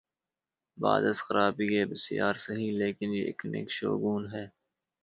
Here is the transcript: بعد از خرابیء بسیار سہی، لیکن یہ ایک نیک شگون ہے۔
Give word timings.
بعد 0.77 1.03
از 1.05 1.21
خرابیء 1.21 1.85
بسیار 1.85 2.33
سہی، 2.35 2.71
لیکن 2.71 3.09
یہ 3.13 3.23
ایک 3.25 3.41
نیک 3.45 3.71
شگون 3.71 4.23
ہے۔ 4.33 4.45